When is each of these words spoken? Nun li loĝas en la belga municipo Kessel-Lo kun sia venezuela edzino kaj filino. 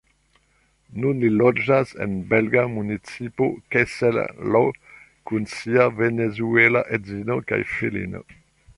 Nun 1.01 1.19
li 1.23 1.29
loĝas 1.41 1.91
en 2.05 2.15
la 2.15 2.23
belga 2.31 2.63
municipo 2.77 3.51
Kessel-Lo 3.75 4.65
kun 5.33 5.49
sia 5.55 5.89
venezuela 6.03 6.87
edzino 6.99 7.43
kaj 7.53 7.65
filino. 7.77 8.29